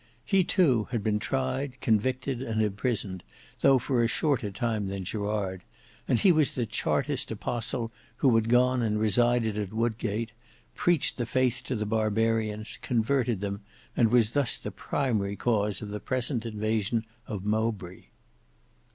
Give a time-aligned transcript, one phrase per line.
[0.25, 3.21] He too had been tried, convicted, and imprisoned,
[3.59, 5.61] though for a shorter time than Gerard;
[6.07, 10.31] and he was the Chartist Apostle who had gone and resided at Wodgate,
[10.73, 13.61] preached the faith to the barbarians, converted them,
[13.95, 18.05] and was thus the primary cause of the present invasion of Mowbray.